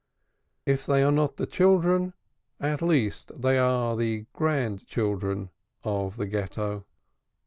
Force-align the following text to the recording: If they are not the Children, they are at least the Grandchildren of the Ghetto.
If 0.65 0.87
they 0.87 1.03
are 1.03 1.11
not 1.11 1.37
the 1.37 1.45
Children, 1.45 2.13
they 2.57 2.69
are 2.69 2.73
at 2.73 2.81
least 2.81 3.39
the 3.39 4.25
Grandchildren 4.33 5.51
of 5.83 6.15
the 6.15 6.25
Ghetto. 6.25 6.87